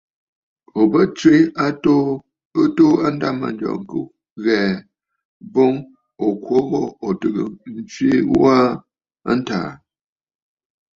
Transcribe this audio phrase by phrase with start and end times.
[0.79, 2.09] Ò bə tswe a atoo
[2.61, 3.99] ɨ tuu a ndâmanjɔŋ kɨ
[4.43, 4.83] ghɛ̀ɛ̀
[5.53, 5.73] boŋ
[6.25, 9.69] ò kwo ghu ò tɨgə̀ ntswe ghu a ntàà.